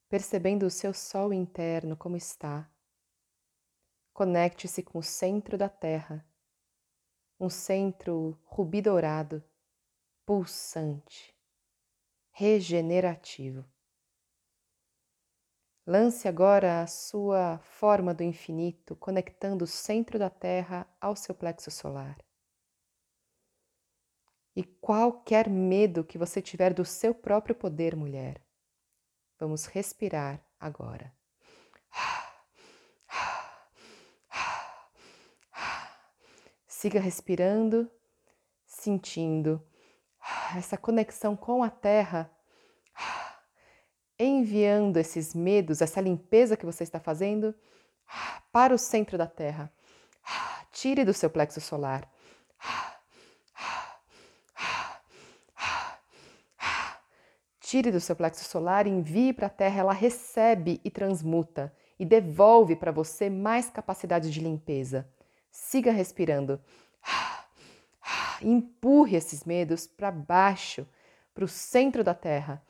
percebendo 0.07 0.65
o 0.65 0.69
seu 0.69 0.93
sol 0.93 1.33
interno 1.33 1.97
como 1.97 2.15
está. 2.15 2.71
Conecte-se 4.13 4.81
com 4.81 4.99
o 4.99 5.03
centro 5.03 5.57
da 5.57 5.67
Terra, 5.67 6.25
um 7.37 7.49
centro 7.49 8.39
rubi 8.45 8.81
dourado, 8.81 9.43
pulsante, 10.25 11.36
regenerativo. 12.37 13.65
Lance 15.85 16.27
agora 16.27 16.81
a 16.81 16.87
sua 16.87 17.57
forma 17.59 18.13
do 18.13 18.23
infinito, 18.23 18.95
conectando 18.95 19.63
o 19.63 19.67
centro 19.67 20.19
da 20.19 20.29
Terra 20.29 20.87
ao 20.99 21.15
seu 21.15 21.33
plexo 21.33 21.71
solar. 21.71 22.17
E 24.55 24.63
qualquer 24.63 25.49
medo 25.49 26.03
que 26.03 26.17
você 26.17 26.41
tiver 26.41 26.73
do 26.73 26.83
seu 26.83 27.13
próprio 27.13 27.55
poder, 27.55 27.95
mulher, 27.95 28.41
Vamos 29.39 29.65
respirar 29.67 30.43
agora. 30.59 31.13
Siga 36.67 36.99
respirando, 36.99 37.89
sentindo 38.65 39.66
essa 40.55 40.77
conexão 40.77 41.35
com 41.35 41.63
a 41.63 41.69
terra, 41.69 42.31
enviando 44.19 44.97
esses 44.97 45.33
medos, 45.33 45.81
essa 45.81 46.01
limpeza 46.01 46.57
que 46.57 46.65
você 46.65 46.83
está 46.83 46.99
fazendo 46.99 47.53
para 48.51 48.73
o 48.73 48.77
centro 48.77 49.17
da 49.17 49.27
terra. 49.27 49.71
Tire 50.71 51.03
do 51.03 51.13
seu 51.13 51.29
plexo 51.29 51.59
solar 51.61 52.09
Tire 57.69 57.91
do 57.91 57.99
seu 57.99 58.15
plexo 58.15 58.45
solar 58.45 58.87
envie 58.87 59.33
para 59.33 59.47
a 59.47 59.49
Terra, 59.49 59.81
ela 59.81 59.91
recebe 59.91 60.79
e 60.85 60.89
transmuta 60.89 61.73
e 61.99 62.05
devolve 62.05 62.77
para 62.77 62.93
você 62.93 63.29
mais 63.29 63.69
capacidade 63.69 64.31
de 64.31 64.39
limpeza. 64.39 65.05
Siga 65.51 65.91
respirando. 65.91 66.61
Empurre 68.41 69.17
esses 69.17 69.43
medos 69.43 69.87
para 69.87 70.11
baixo, 70.11 70.87
para 71.33 71.45
o 71.45 71.47
centro 71.47 72.03
da 72.03 72.13
Terra. 72.13 72.61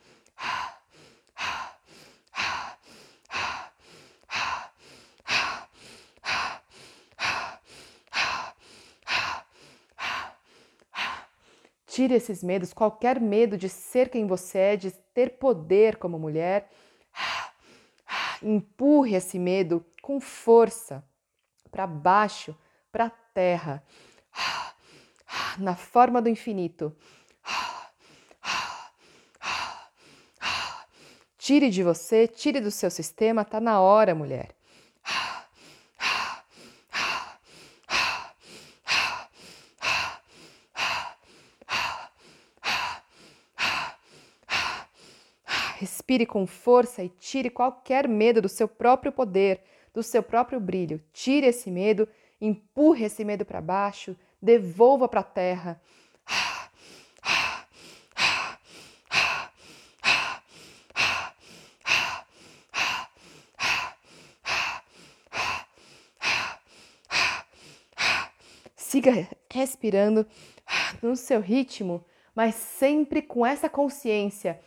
Tire 11.98 12.14
esses 12.14 12.44
medos, 12.44 12.72
qualquer 12.72 13.20
medo 13.20 13.58
de 13.58 13.68
ser 13.68 14.08
quem 14.08 14.24
você 14.24 14.58
é, 14.58 14.76
de 14.76 14.92
ter 14.92 15.30
poder 15.30 15.96
como 15.96 16.16
mulher. 16.16 16.70
Empurre 18.40 19.16
esse 19.16 19.36
medo 19.36 19.84
com 20.00 20.20
força 20.20 21.04
para 21.72 21.88
baixo, 21.88 22.56
para 22.92 23.06
a 23.06 23.10
terra, 23.10 23.82
na 25.58 25.74
forma 25.74 26.22
do 26.22 26.28
infinito. 26.28 26.94
Tire 31.36 31.70
de 31.70 31.82
você, 31.82 32.28
tire 32.28 32.60
do 32.60 32.70
seu 32.70 32.90
sistema, 32.90 33.44
tá 33.44 33.58
na 33.58 33.80
hora, 33.80 34.14
mulher. 34.14 34.54
Respire 45.78 46.26
com 46.26 46.46
força 46.46 47.04
e 47.04 47.08
tire 47.08 47.48
qualquer 47.48 48.08
medo 48.08 48.42
do 48.42 48.48
seu 48.48 48.66
próprio 48.66 49.12
poder, 49.12 49.62
do 49.94 50.02
seu 50.02 50.22
próprio 50.22 50.58
brilho. 50.58 51.00
Tire 51.12 51.46
esse 51.46 51.70
medo, 51.70 52.08
empurre 52.40 53.04
esse 53.04 53.24
medo 53.24 53.44
para 53.44 53.60
baixo, 53.60 54.16
devolva 54.40 55.08
para 55.08 55.20
a 55.20 55.24
terra. 55.24 55.80
Siga 68.76 69.28
respirando 69.50 70.26
no 71.02 71.14
seu 71.14 71.40
ritmo, 71.40 72.04
mas 72.34 72.54
sempre 72.54 73.20
com 73.20 73.44
essa 73.44 73.68
consciência 73.68 74.60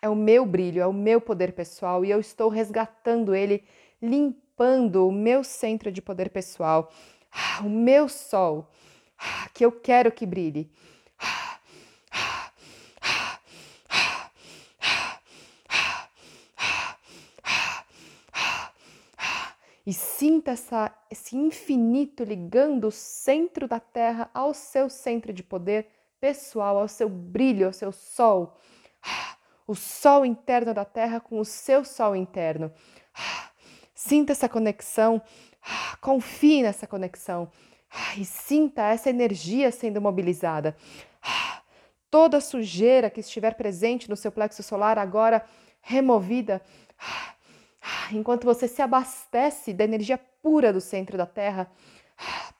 é 0.00 0.08
o 0.08 0.14
meu 0.14 0.44
brilho, 0.44 0.82
é 0.82 0.86
o 0.86 0.92
meu 0.92 1.20
poder 1.20 1.52
pessoal 1.52 2.04
e 2.04 2.10
eu 2.10 2.20
estou 2.20 2.48
resgatando 2.48 3.34
ele, 3.34 3.64
limpando 4.02 5.08
o 5.08 5.12
meu 5.12 5.42
centro 5.42 5.90
de 5.90 6.02
poder 6.02 6.30
pessoal, 6.30 6.92
o 7.60 7.68
meu 7.68 8.08
sol, 8.08 8.70
que 9.52 9.64
eu 9.64 9.72
quero 9.72 10.12
que 10.12 10.26
brilhe. 10.26 10.70
E 19.86 19.92
sinta 19.92 20.52
essa, 20.52 20.90
esse 21.10 21.36
infinito 21.36 22.24
ligando 22.24 22.88
o 22.88 22.90
centro 22.90 23.68
da 23.68 23.78
Terra 23.78 24.30
ao 24.32 24.54
seu 24.54 24.88
centro 24.88 25.30
de 25.30 25.42
poder 25.42 25.88
pessoal, 26.18 26.78
ao 26.78 26.88
seu 26.88 27.08
brilho, 27.08 27.66
ao 27.66 27.72
seu 27.72 27.92
sol 27.92 28.56
o 29.66 29.74
sol 29.74 30.24
interno 30.24 30.74
da 30.74 30.84
Terra 30.84 31.20
com 31.20 31.38
o 31.38 31.44
seu 31.44 31.84
sol 31.84 32.14
interno. 32.14 32.72
Sinta 33.94 34.32
essa 34.32 34.48
conexão, 34.48 35.22
confie 36.00 36.62
nessa 36.62 36.86
conexão 36.86 37.50
e 38.16 38.24
sinta 38.24 38.82
essa 38.82 39.10
energia 39.10 39.70
sendo 39.70 40.00
mobilizada. 40.00 40.76
Toda 42.10 42.36
a 42.38 42.40
sujeira 42.40 43.10
que 43.10 43.20
estiver 43.20 43.54
presente 43.54 44.08
no 44.08 44.16
seu 44.16 44.30
plexo 44.30 44.62
solar 44.62 44.98
agora 44.98 45.44
removida, 45.80 46.62
enquanto 48.12 48.44
você 48.44 48.68
se 48.68 48.80
abastece 48.80 49.72
da 49.72 49.84
energia 49.84 50.18
pura 50.42 50.72
do 50.72 50.80
centro 50.80 51.18
da 51.18 51.26
Terra, 51.26 51.70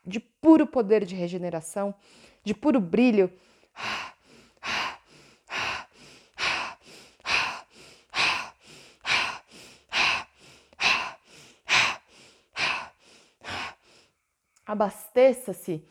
de 0.04 0.18
puro 0.18 0.66
poder 0.66 1.04
de 1.04 1.14
regeneração, 1.14 1.94
de 2.42 2.52
puro 2.52 2.80
brilho. 2.80 3.32
Abasteça-se 14.74 15.84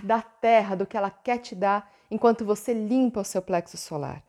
da 0.00 0.22
terra, 0.22 0.76
do 0.76 0.86
que 0.86 0.96
ela 0.96 1.10
quer 1.10 1.38
te 1.38 1.56
dar, 1.56 1.92
enquanto 2.08 2.44
você 2.44 2.72
limpa 2.72 3.18
o 3.18 3.24
seu 3.24 3.42
plexo 3.42 3.76
solar. 3.76 4.22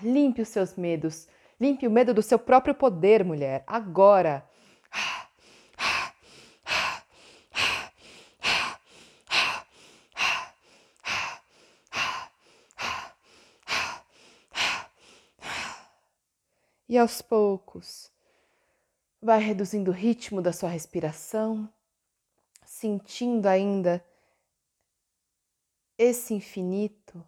Limpe 0.00 0.42
os 0.42 0.48
seus 0.48 0.76
medos. 0.76 1.26
Limpe 1.60 1.88
o 1.88 1.90
medo 1.90 2.14
do 2.14 2.22
seu 2.22 2.38
próprio 2.38 2.76
poder, 2.76 3.24
mulher, 3.24 3.64
agora. 3.66 4.48
E 16.94 16.96
aos 16.96 17.20
poucos, 17.20 18.08
vai 19.20 19.40
reduzindo 19.40 19.90
o 19.90 19.92
ritmo 19.92 20.40
da 20.40 20.52
sua 20.52 20.68
respiração, 20.68 21.68
sentindo 22.64 23.48
ainda 23.48 24.00
esse 25.98 26.34
infinito 26.34 27.26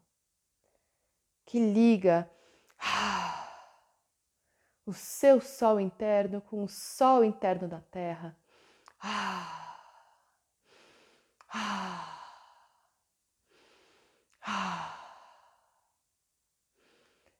que 1.44 1.58
liga 1.58 2.30
o 4.86 4.92
seu 4.92 5.40
sol 5.40 5.80
interno 5.80 6.40
com 6.40 6.62
o 6.62 6.68
sol 6.68 7.24
interno 7.24 7.66
da 7.66 7.80
Terra. 7.80 8.38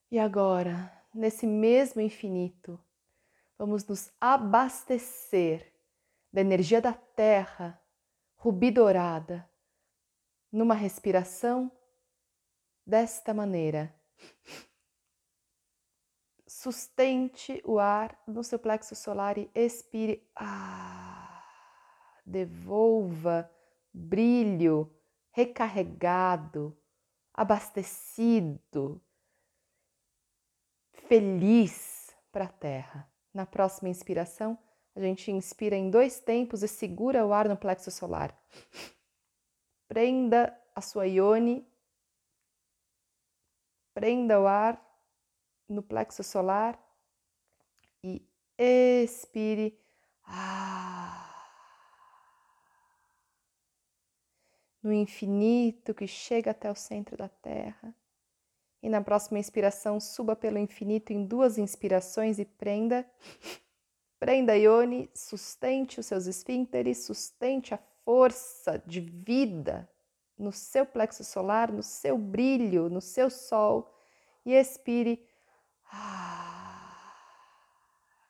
E 0.09 0.21
agora, 0.21 0.96
nesse 1.17 1.47
mesmo 1.47 2.01
infinito, 2.01 2.81
vamos 3.59 3.87
nos 3.87 4.13
abastecer 4.21 5.73
da 6.33 6.41
energia 6.41 6.81
da 6.81 6.93
Terra, 6.93 7.81
rubi 8.37 8.71
dourada, 8.71 9.49
numa 10.53 10.75
respiração 10.75 11.71
desta 12.87 13.35
maneira. 13.35 13.95
Sustente 16.47 17.61
o 17.65 17.79
ar 17.79 18.19
no 18.27 18.45
seu 18.45 18.59
plexo 18.59 18.95
solar 18.95 19.37
e 19.39 19.51
expire. 19.55 20.29
Ah, 20.35 21.43
devolva 22.25 23.51
brilho, 23.93 24.95
recarregado, 25.31 26.77
abastecido, 27.33 29.01
feliz 31.09 32.15
para 32.33 32.45
a 32.45 32.49
Terra. 32.49 33.09
Na 33.33 33.47
próxima 33.47 33.89
inspiração, 33.89 34.59
a 34.95 35.01
gente 35.01 35.31
inspira 35.31 35.77
em 35.77 35.91
dois 35.91 36.21
tempos 36.21 36.63
e 36.63 36.69
segura 36.69 37.25
o 37.25 37.33
ar 37.33 37.49
no 37.49 37.57
plexo 37.57 37.91
solar. 37.91 38.37
Prenda 39.87 40.59
a 40.75 40.81
sua 40.81 41.07
ione, 41.07 41.67
prenda 43.95 44.41
o 44.41 44.47
ar 44.47 44.83
no 45.69 45.83
plexo 45.83 46.23
solar 46.23 46.79
e 48.03 48.27
expire. 48.59 49.79
Ah. 50.25 51.23
No 54.83 54.93
infinito 54.93 55.95
que 55.95 56.07
chega 56.07 56.53
até 56.53 56.71
o 56.71 56.75
centro 56.75 57.17
da 57.17 57.29
Terra. 57.29 57.95
E 58.83 58.89
na 58.89 59.01
próxima 59.01 59.39
inspiração, 59.39 59.99
suba 59.99 60.37
pelo 60.37 60.59
infinito 60.59 61.13
em 61.13 61.25
duas 61.25 61.59
inspirações 61.59 62.39
e 62.39 62.45
prenda. 62.45 63.07
Prenda 64.19 64.57
Ione, 64.57 65.11
sustente 65.15 66.01
os 66.01 66.07
seus 66.07 66.27
esfínteres, 66.27 67.05
sustente 67.05 67.75
a 67.75 67.79
força 68.05 68.83
de 68.87 69.01
vida 69.01 69.89
no 70.39 70.53
seu 70.53 70.85
plexo 70.85 71.25
solar, 71.25 71.73
no 71.73 71.83
seu 71.83 72.17
brilho, 72.19 72.89
no 72.89 73.01
seu 73.01 73.31
sol. 73.31 73.93
E 74.45 74.53
expire. 74.53 75.27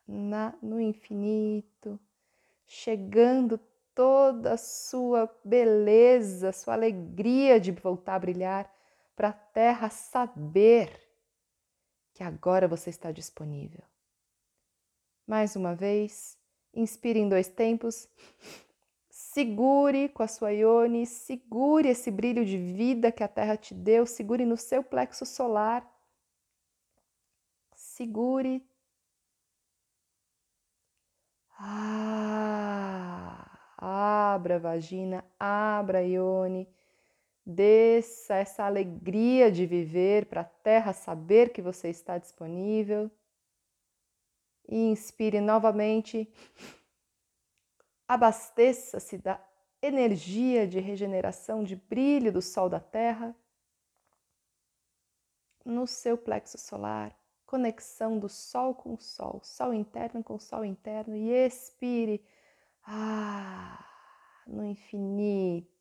Na, 0.07 0.53
no 0.61 0.79
infinito, 0.79 1.99
chegando 2.65 3.59
toda 3.93 4.53
a 4.53 4.57
sua 4.57 5.29
beleza, 5.43 6.51
sua 6.51 6.73
alegria 6.73 7.59
de 7.59 7.71
voltar 7.71 8.15
a 8.15 8.19
brilhar 8.19 8.76
para 9.17 9.29
a 9.29 9.33
Terra 9.33 9.89
saber 9.89 11.01
que 12.13 12.21
agora 12.21 12.67
você 12.67 12.91
está 12.91 13.11
disponível. 13.11 13.83
Mais 15.25 15.55
uma 15.55 15.73
vez, 15.73 16.37
inspire 16.71 17.19
em 17.19 17.27
dois 17.27 17.47
tempos, 17.47 18.07
segure 19.09 20.07
com 20.09 20.21
a 20.21 20.27
sua 20.27 20.53
ione, 20.53 21.07
segure 21.07 21.89
esse 21.89 22.11
brilho 22.11 22.45
de 22.45 22.59
vida 22.59 23.11
que 23.11 23.23
a 23.23 23.27
Terra 23.27 23.57
te 23.57 23.73
deu, 23.73 24.05
segure 24.05 24.45
no 24.45 24.55
seu 24.55 24.83
plexo 24.83 25.25
solar, 25.25 25.83
segure. 27.75 28.63
Ah, 31.59 32.69
abra 33.79 34.57
a 34.57 34.59
vagina, 34.59 35.25
abra 35.39 35.97
a 35.97 36.01
ione 36.01 36.76
Desça 37.49 38.35
essa 38.35 38.65
alegria 38.65 39.49
de 39.49 39.65
viver 39.65 40.25
para 40.25 40.41
a 40.41 40.43
terra 40.43 40.91
saber 40.91 41.53
que 41.53 41.61
você 41.61 41.87
está 41.87 42.17
disponível. 42.17 43.09
E 44.67 44.75
inspire 44.91 45.39
novamente. 45.39 46.29
Abasteça-se 48.05 49.17
da 49.17 49.41
energia 49.81 50.67
de 50.67 50.81
regeneração, 50.81 51.63
de 51.63 51.77
brilho 51.77 52.33
do 52.33 52.41
sol 52.41 52.67
da 52.67 52.81
terra 52.81 53.33
no 55.63 55.87
seu 55.87 56.17
plexo 56.17 56.57
solar, 56.57 57.17
conexão 57.45 58.19
do 58.19 58.27
sol 58.27 58.75
com 58.75 58.95
o 58.95 58.99
sol, 58.99 59.39
sol 59.41 59.73
interno 59.73 60.21
com 60.21 60.37
sol 60.37 60.65
interno 60.65 61.15
e 61.15 61.29
expire 61.29 62.21
ah, 62.85 63.85
no 64.45 64.65
infinito 64.65 65.76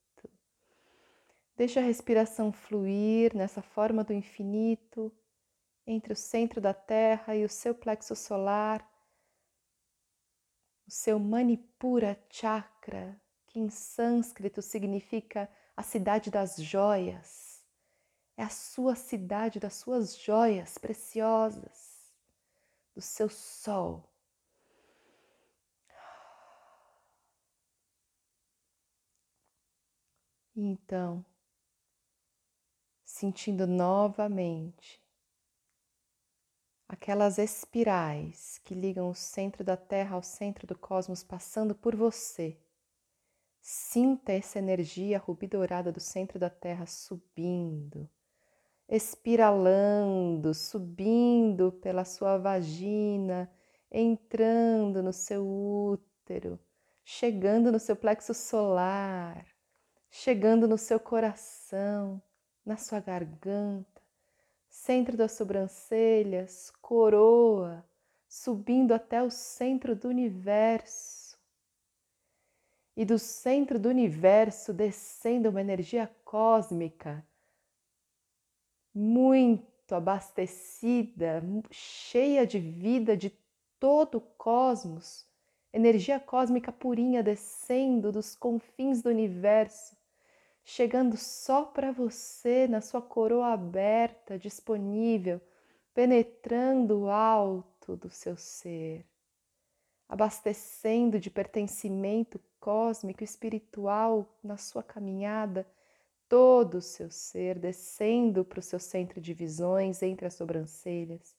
Deixe 1.56 1.78
a 1.78 1.82
respiração 1.82 2.52
fluir 2.52 3.34
nessa 3.34 3.62
forma 3.62 4.04
do 4.04 4.12
infinito 4.12 5.10
entre 5.86 6.12
o 6.12 6.16
centro 6.16 6.60
da 6.60 6.74
Terra 6.74 7.34
e 7.34 7.44
o 7.44 7.48
seu 7.48 7.74
plexo 7.74 8.14
solar, 8.14 8.86
o 10.86 10.90
seu 10.90 11.18
Manipura 11.18 12.22
Chakra, 12.30 13.18
que 13.46 13.58
em 13.58 13.70
sânscrito 13.70 14.60
significa 14.60 15.50
a 15.74 15.82
cidade 15.82 16.30
das 16.30 16.56
joias. 16.56 17.64
É 18.36 18.42
a 18.42 18.50
sua 18.50 18.94
cidade 18.94 19.58
das 19.58 19.74
suas 19.76 20.14
joias 20.18 20.76
preciosas, 20.76 22.12
do 22.94 23.00
seu 23.00 23.30
sol. 23.30 24.12
Então, 30.54 31.24
sentindo 33.16 33.66
novamente 33.66 35.02
aquelas 36.86 37.38
espirais 37.38 38.60
que 38.62 38.74
ligam 38.74 39.08
o 39.08 39.14
centro 39.14 39.64
da 39.64 39.74
Terra 39.74 40.16
ao 40.16 40.22
centro 40.22 40.66
do 40.66 40.76
cosmos 40.76 41.24
passando 41.24 41.74
por 41.74 41.96
você. 41.96 42.58
Sinta 43.58 44.32
essa 44.32 44.58
energia 44.58 45.18
rubi 45.18 45.46
dourada 45.46 45.90
do 45.90 45.98
centro 45.98 46.38
da 46.38 46.50
Terra 46.50 46.84
subindo, 46.84 48.06
espiralando, 48.86 50.52
subindo 50.52 51.72
pela 51.72 52.04
sua 52.04 52.36
vagina, 52.36 53.50
entrando 53.90 55.02
no 55.02 55.12
seu 55.14 55.42
útero, 55.42 56.60
chegando 57.02 57.72
no 57.72 57.80
seu 57.80 57.96
plexo 57.96 58.34
solar, 58.34 59.46
chegando 60.10 60.68
no 60.68 60.76
seu 60.76 61.00
coração 61.00 62.22
na 62.66 62.76
sua 62.76 62.98
garganta, 62.98 64.02
centro 64.68 65.16
das 65.16 65.32
sobrancelhas, 65.32 66.72
coroa, 66.82 67.86
subindo 68.28 68.92
até 68.92 69.22
o 69.22 69.30
centro 69.30 69.94
do 69.94 70.08
universo. 70.08 71.38
E 72.96 73.04
do 73.04 73.18
centro 73.18 73.78
do 73.78 73.88
universo 73.88 74.72
descendo 74.72 75.50
uma 75.50 75.60
energia 75.60 76.10
cósmica 76.24 77.24
muito 78.92 79.94
abastecida, 79.94 81.42
cheia 81.70 82.46
de 82.46 82.58
vida 82.58 83.16
de 83.16 83.30
todo 83.78 84.16
o 84.16 84.20
cosmos, 84.20 85.26
energia 85.72 86.18
cósmica 86.18 86.72
purinha 86.72 87.22
descendo 87.22 88.10
dos 88.10 88.34
confins 88.34 89.02
do 89.02 89.10
universo 89.10 89.95
chegando 90.68 91.16
só 91.16 91.62
para 91.62 91.92
você 91.92 92.66
na 92.66 92.80
sua 92.80 93.00
coroa 93.00 93.52
aberta, 93.52 94.36
disponível, 94.36 95.40
penetrando 95.94 97.02
o 97.02 97.08
alto 97.08 97.96
do 97.96 98.10
seu 98.10 98.36
ser, 98.36 99.06
abastecendo 100.08 101.20
de 101.20 101.30
pertencimento 101.30 102.40
cósmico 102.58 103.22
espiritual 103.22 104.28
na 104.42 104.56
sua 104.56 104.82
caminhada 104.82 105.64
todo 106.28 106.78
o 106.78 106.82
seu 106.82 107.12
ser, 107.12 107.56
descendo 107.60 108.44
para 108.44 108.58
o 108.58 108.62
seu 108.62 108.80
centro 108.80 109.20
de 109.20 109.32
visões 109.32 110.02
entre 110.02 110.26
as 110.26 110.34
sobrancelhas, 110.34 111.36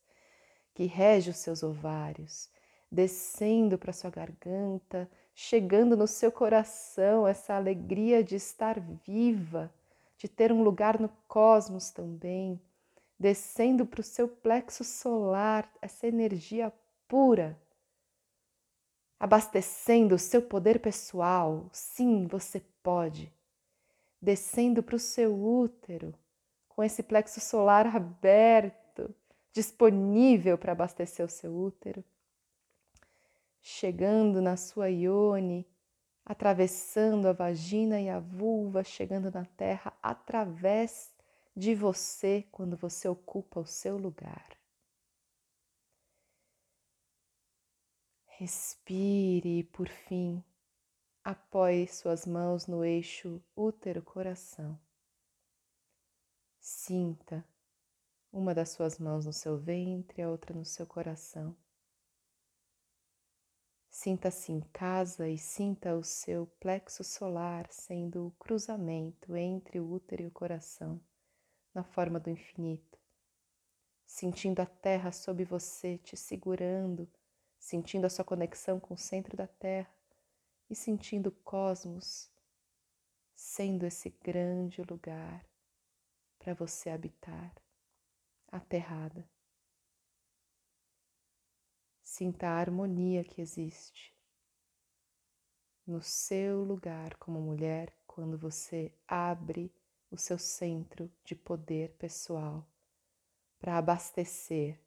que 0.74 0.86
rege 0.86 1.32
os 1.32 1.38
seus 1.38 1.63
ovários, 1.63 2.50
descendo 2.90 3.78
para 3.78 3.92
sua 3.92 4.10
garganta, 4.10 5.12
chegando 5.39 5.95
no 5.95 6.08
seu 6.08 6.32
coração 6.32 7.28
essa 7.28 7.54
alegria 7.54 8.23
de 8.23 8.36
estar 8.36 8.80
viva, 8.80 9.71
de 10.17 10.28
ter 10.28 10.52
um 10.52 10.63
lugar 10.63 11.00
no 11.00 11.10
cosmos 11.28 11.91
também, 11.91 12.60
descendo 13.19 13.86
para 13.86 14.02
o 14.02 14.04
seu 14.04 14.28
plexo 14.28 14.84
solar, 14.84 15.71
essa 15.80 16.08
energia 16.08 16.73
pura, 17.08 17.56
abastecendo 19.19 20.15
o 20.15 20.19
seu 20.19 20.41
poder 20.41 20.80
pessoal. 20.80 21.69
Sim, 21.71 22.26
você 22.26 22.60
pode. 22.82 23.32
Descendo 24.19 24.82
para 24.82 24.95
o 24.95 25.00
seu 25.00 25.39
útero, 25.39 26.15
com 26.67 26.84
esse 26.84 27.04
plexo 27.04 27.39
solar 27.39 27.95
aberto, 27.95 29.13
disponível 29.54 30.58
para 30.58 30.71
abastecer 30.71 31.23
o 31.23 31.30
seu 31.30 31.56
útero. 31.56 32.04
Chegando 33.69 34.41
na 34.41 34.56
sua 34.56 34.89
ione, 34.89 35.67
atravessando 36.23 37.27
a 37.27 37.34
vagina 37.34 37.99
e 37.99 38.08
a 38.08 38.17
vulva, 38.17 38.82
chegando 38.82 39.30
na 39.30 39.43
terra 39.43 39.93
através 40.01 41.13
de 41.53 41.75
você 41.75 42.47
quando 42.49 42.77
você 42.77 43.10
ocupa 43.10 43.60
o 43.60 43.65
seu 43.65 43.97
lugar. 43.97 44.58
Respire 48.38 49.60
e, 49.60 49.63
por 49.65 49.89
fim, 49.89 50.41
apoie 51.21 51.89
suas 51.89 52.25
mãos 52.25 52.67
no 52.67 52.86
eixo 52.86 53.43
útero-coração. 53.53 54.80
Sinta 56.58 57.45
uma 58.32 58.56
das 58.56 58.69
suas 58.69 58.97
mãos 58.97 59.25
no 59.25 59.34
seu 59.34 59.58
ventre, 59.58 60.21
a 60.21 60.30
outra 60.30 60.56
no 60.56 60.63
seu 60.63 60.88
coração. 60.88 61.53
Sinta-se 64.00 64.52
em 64.52 64.62
casa 64.72 65.28
e 65.28 65.40
sinta 65.40 65.96
o 65.96 66.04
seu 66.04 66.46
plexo 66.60 67.04
solar 67.04 67.66
sendo 67.72 68.28
o 68.28 68.32
cruzamento 68.38 69.36
entre 69.36 69.80
o 69.80 69.92
útero 69.92 70.22
e 70.22 70.28
o 70.28 70.32
coração 70.32 71.02
na 71.74 71.84
forma 71.84 72.20
do 72.20 72.30
infinito, 72.30 73.00
sentindo 74.06 74.60
a 74.60 74.68
terra 74.68 75.12
sob 75.12 75.44
você 75.44 75.98
te 75.98 76.16
segurando, 76.16 77.10
sentindo 77.58 78.06
a 78.06 78.10
sua 78.12 78.24
conexão 78.24 78.80
com 78.80 78.94
o 78.94 78.98
centro 79.00 79.36
da 79.36 79.48
terra 79.48 79.92
e 80.70 80.76
sentindo 80.76 81.30
o 81.30 81.40
cosmos 81.44 82.30
sendo 83.36 83.84
esse 83.84 84.12
grande 84.22 84.84
lugar 84.84 85.44
para 86.38 86.54
você 86.54 86.92
habitar, 86.92 87.52
aterrada. 88.52 89.28
Sinta 92.17 92.47
a 92.47 92.58
harmonia 92.58 93.23
que 93.23 93.39
existe 93.39 94.12
no 95.86 96.01
seu 96.01 96.63
lugar 96.63 97.15
como 97.17 97.39
mulher 97.39 97.95
quando 98.08 98.39
você 98.39 98.91
abre 99.08 99.71
o 100.10 100.17
seu 100.17 100.39
centro 100.39 101.12
de 101.23 101.36
poder 101.36 101.95
pessoal 101.99 102.67
para 103.60 103.77
abastecer 103.77 104.82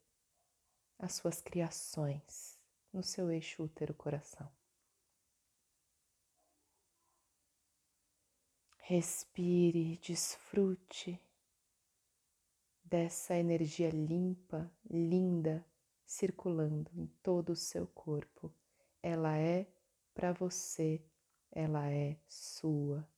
as 0.98 1.12
suas 1.12 1.40
criações 1.40 2.58
no 2.92 3.00
seu 3.00 3.30
eixo 3.30 3.62
útero-coração. 3.62 4.50
Respire, 8.76 9.98
desfrute 9.98 11.16
dessa 12.82 13.36
energia 13.36 13.90
limpa, 13.90 14.68
linda, 14.90 15.64
circulando 16.11 16.90
em 16.92 17.07
todo 17.23 17.51
o 17.51 17.57
seu 17.57 17.87
corpo. 17.87 18.53
Ela 19.01 19.38
é 19.38 19.64
para 20.12 20.33
você, 20.33 21.01
ela 21.53 21.88
é 21.88 22.18
sua. 22.29 23.09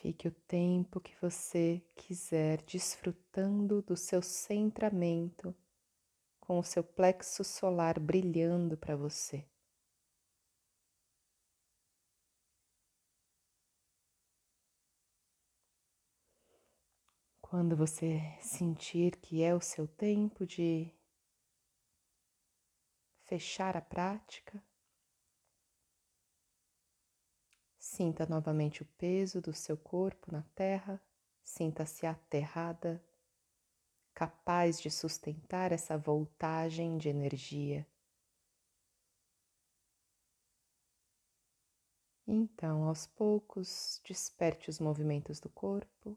Fique 0.00 0.26
o 0.26 0.32
tempo 0.32 0.98
que 0.98 1.14
você 1.20 1.82
quiser 1.94 2.62
desfrutando 2.62 3.82
do 3.82 3.94
seu 3.96 4.22
centramento, 4.22 5.54
com 6.40 6.58
o 6.58 6.64
seu 6.64 6.82
plexo 6.82 7.44
solar 7.44 8.00
brilhando 8.00 8.76
para 8.76 8.96
você. 8.96 9.46
Quando 17.48 17.76
você 17.76 18.20
sentir 18.40 19.16
que 19.16 19.42
é 19.42 19.54
o 19.54 19.60
seu 19.60 19.86
tempo 19.86 20.44
de 20.44 20.92
fechar 23.24 23.76
a 23.76 23.80
prática, 23.80 24.62
Sinta 27.78 28.26
novamente 28.26 28.82
o 28.82 28.84
peso 28.98 29.40
do 29.40 29.54
seu 29.54 29.76
corpo 29.76 30.30
na 30.30 30.42
terra, 30.54 31.00
sinta-se 31.42 32.04
aterrada, 32.04 33.02
capaz 34.12 34.80
de 34.82 34.90
sustentar 34.90 35.70
essa 35.70 35.96
voltagem 35.96 36.98
de 36.98 37.08
energia. 37.08 37.86
Então, 42.26 42.84
aos 42.84 43.06
poucos, 43.06 44.02
desperte 44.04 44.68
os 44.68 44.80
movimentos 44.80 45.38
do 45.38 45.48
corpo, 45.48 46.14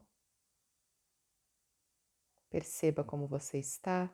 perceba 2.50 3.02
como 3.04 3.26
você 3.26 3.58
está 3.58 4.12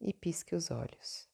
e 0.00 0.12
pisque 0.12 0.56
os 0.56 0.70
olhos. 0.72 1.29